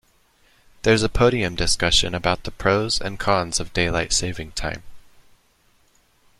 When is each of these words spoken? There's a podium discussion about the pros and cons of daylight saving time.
There's 0.81 1.03
a 1.03 1.09
podium 1.09 1.53
discussion 1.53 2.15
about 2.15 2.43
the 2.43 2.49
pros 2.49 2.99
and 2.99 3.19
cons 3.19 3.59
of 3.59 3.71
daylight 3.71 4.13
saving 4.13 4.53
time. 4.53 4.81